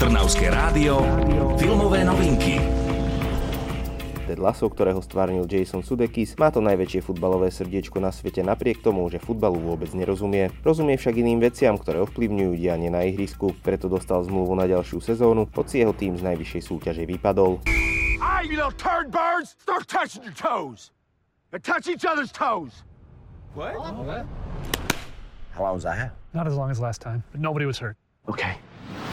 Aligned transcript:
Trnavské 0.00 0.48
rádio, 0.48 1.04
filmové 1.60 2.00
novinky. 2.00 2.56
Ted 4.24 4.40
Lasso, 4.40 4.72
ktorého 4.72 5.04
stvárnil 5.04 5.44
Jason 5.44 5.84
Sudeikis, 5.84 6.40
má 6.40 6.48
to 6.48 6.64
najväčšie 6.64 7.04
futbalové 7.04 7.52
srdiečko 7.52 8.00
na 8.00 8.08
svete 8.08 8.40
napriek 8.40 8.80
tomu, 8.80 9.04
že 9.12 9.20
futbalu 9.20 9.60
vôbec 9.60 9.92
nerozumie. 9.92 10.48
Rozumie 10.64 10.96
však 10.96 11.20
iným 11.20 11.44
veciam, 11.44 11.76
ktoré 11.76 12.00
ovplyvňujú 12.08 12.56
dianie 12.56 12.88
na 12.88 13.04
ihrisku, 13.04 13.52
preto 13.60 13.92
dostal 13.92 14.24
zmluvu 14.24 14.56
na 14.56 14.64
ďalšiu 14.64 15.04
sezónu, 15.04 15.52
hoci 15.52 15.84
jeho 15.84 15.92
tým 15.92 16.16
z 16.16 16.24
najvyššej 16.32 16.62
súťaže 16.64 17.04
vypadol. 17.04 17.60
Hey, 18.24 18.48
you 18.48 18.56
little 18.56 18.72
turd 18.72 19.12
birds! 19.12 19.52
Start 19.60 19.84
touching 19.84 20.24
your 20.24 20.32
toes! 20.32 20.96
And 21.52 21.60
touch 21.60 21.92
each 21.92 22.08
other's 22.08 22.32
toes! 22.32 22.88
What? 23.52 23.76
How 25.52 25.60
long 25.60 25.76
was 25.76 25.84
that? 25.84 26.16
Not 26.32 26.48
as 26.48 26.56
long 26.56 26.72
as 26.72 26.80
last 26.80 27.04
time, 27.04 27.20
but 27.36 27.44
nobody 27.44 27.68
was 27.68 27.76
hurt. 27.76 28.00
Okay. 28.24 28.56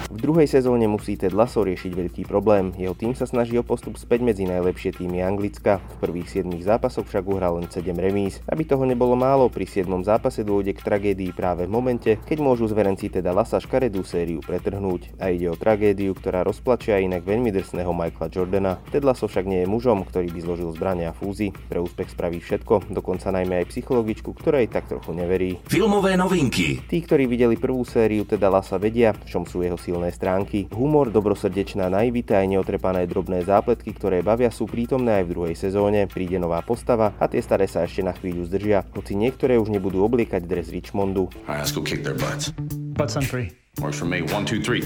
V 0.07 0.23
druhej 0.23 0.47
sezóne 0.47 0.87
musí 0.87 1.19
Ted 1.19 1.35
Lasso 1.35 1.67
riešiť 1.67 1.91
veľký 1.91 2.23
problém. 2.31 2.71
Jeho 2.79 2.95
tým 2.95 3.11
sa 3.11 3.27
snaží 3.27 3.59
o 3.59 3.63
postup 3.67 3.99
späť 3.99 4.23
medzi 4.23 4.47
najlepšie 4.47 4.95
týmy 4.95 5.19
Anglicka. 5.19 5.83
V 5.99 6.07
prvých 6.07 6.47
7 6.47 6.47
zápasoch 6.63 7.03
však 7.03 7.27
uhral 7.27 7.59
len 7.59 7.67
7 7.67 7.91
remíz. 7.91 8.39
Aby 8.47 8.63
toho 8.63 8.87
nebolo 8.87 9.19
málo, 9.19 9.51
pri 9.51 9.67
7. 9.67 9.91
zápase 10.07 10.47
dôjde 10.47 10.79
k 10.79 10.85
tragédii 10.87 11.35
práve 11.35 11.67
v 11.67 11.75
momente, 11.75 12.15
keď 12.23 12.39
môžu 12.39 12.71
zverenci 12.71 13.11
Teda 13.11 13.35
Lasa 13.35 13.59
škaredú 13.59 14.07
sériu 14.07 14.39
pretrhnúť. 14.39 15.19
A 15.19 15.27
ide 15.27 15.51
o 15.51 15.59
tragédiu, 15.59 16.15
ktorá 16.15 16.47
rozplačia 16.47 17.03
inak 17.03 17.27
veľmi 17.27 17.51
drsného 17.51 17.91
Michaela 17.91 18.31
Jordana. 18.31 18.73
Ted 18.87 19.03
Lasso 19.03 19.27
však 19.27 19.43
nie 19.43 19.67
je 19.67 19.67
mužom, 19.67 20.07
ktorý 20.07 20.31
by 20.31 20.39
zložil 20.39 20.71
zbrania 20.71 21.11
a 21.11 21.17
fúzy. 21.19 21.51
Pre 21.51 21.83
úspech 21.83 22.15
spraví 22.15 22.39
všetko, 22.39 22.95
dokonca 22.95 23.27
najmä 23.35 23.59
aj 23.59 23.75
psychologičku, 23.75 24.31
ktorej 24.39 24.71
tak 24.71 24.87
trochu 24.87 25.11
neverí. 25.11 25.59
Filmové 25.67 26.15
novinky. 26.15 26.79
Tí, 26.87 27.03
ktorí 27.03 27.27
videli 27.27 27.59
prvú 27.59 27.83
sériu 27.83 28.23
Teda 28.23 28.47
Lasa 28.47 28.79
vedia, 28.79 29.11
v 29.11 29.27
čom 29.27 29.43
sú 29.43 29.67
jeho 29.67 29.75
silné 29.75 29.96
stránky. 30.13 30.69
Humor, 30.69 31.09
dobrosrdečná 31.09 31.89
naivita 31.89 32.37
aj 32.37 32.47
neotrepané 32.53 33.09
drobné 33.09 33.41
zápletky, 33.41 33.97
ktoré 33.97 34.21
bavia 34.21 34.53
sú 34.53 34.69
prítomné 34.69 35.21
aj 35.21 35.23
v 35.25 35.31
druhej 35.33 35.55
sezóne. 35.57 36.05
Príde 36.05 36.37
nová 36.37 36.61
postava 36.61 37.17
a 37.17 37.25
tie 37.25 37.41
staré 37.41 37.65
sa 37.65 37.83
ešte 37.83 38.05
na 38.05 38.13
chvíľu 38.13 38.45
zdržia, 38.45 38.85
hoci 38.93 39.17
niektoré 39.17 39.57
už 39.57 39.73
nebudú 39.73 40.05
obliekať 40.05 40.45
dres 40.45 40.69
Richmondu. 40.69 41.33
Right, 41.49 41.65
let's 41.65 41.73
go 41.73 41.81
kick 41.81 42.05
their 42.05 42.17
butts. 42.17 42.53
Butts 42.93 43.17
on 43.17 43.25
three. 43.25 43.66
Works 43.77 43.99
for 44.01 44.09
me. 44.09 44.25
One, 44.33 44.45
two, 44.45 44.57
three. 44.57 44.81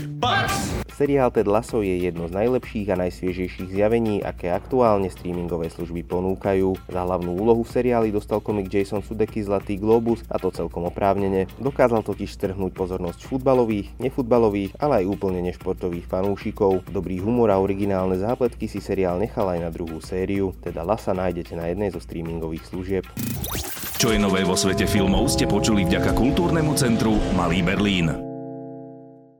Seriál 0.92 1.32
Ted 1.32 1.48
Lasso 1.48 1.82
je 1.82 1.98
jedno 1.98 2.28
z 2.28 2.36
najlepších 2.36 2.92
a 2.94 3.00
najsviežejších 3.00 3.74
zjavení, 3.74 4.22
aké 4.22 4.52
aktuálne 4.54 5.10
streamingové 5.10 5.72
služby 5.72 6.06
ponúkajú. 6.06 6.78
Za 6.92 7.02
hlavnú 7.08 7.40
úlohu 7.42 7.64
v 7.66 7.74
seriáli 7.74 8.10
dostal 8.14 8.44
komik 8.44 8.70
Jason 8.70 9.02
Sudeikis 9.02 9.50
Zlatý 9.50 9.80
Globus 9.80 10.22
a 10.30 10.38
to 10.38 10.54
celkom 10.54 10.86
oprávnene. 10.86 11.50
Dokázal 11.58 12.04
totiž 12.06 12.36
strhnúť 12.36 12.76
pozornosť 12.76 13.26
futbalových, 13.26 13.96
nefutbalových, 13.98 14.78
ale 14.78 15.02
aj 15.02 15.10
úplne 15.10 15.42
nešportových 15.42 16.06
fanúšikov. 16.06 16.86
Dobrý 16.92 17.18
humor 17.18 17.50
a 17.50 17.58
originálne 17.58 18.20
zápletky 18.20 18.70
si 18.70 18.78
seriál 18.78 19.18
nechal 19.18 19.50
aj 19.50 19.60
na 19.64 19.74
druhú 19.74 20.04
sériu, 20.04 20.54
teda 20.62 20.86
Lasa 20.86 21.16
nájdete 21.16 21.58
na 21.58 21.72
jednej 21.72 21.90
zo 21.90 22.04
streamingových 22.04 22.68
služieb. 22.68 23.04
Čo 23.98 24.14
je 24.14 24.22
nové 24.22 24.46
vo 24.46 24.54
svete 24.54 24.86
filmov 24.86 25.34
ste 25.34 25.50
počuli 25.50 25.82
vďaka 25.88 26.14
kultúrnemu 26.14 26.78
centru 26.78 27.18
Malý 27.34 27.66
Berlín. 27.66 28.31